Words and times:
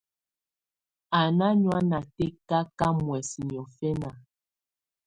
Á 1.19 1.21
ná 1.37 1.47
nùáná 1.61 1.99
tɛkaká 2.15 2.87
muɛ̀sɛ 3.01 3.39
niɔ̀fɛna. 3.49 4.09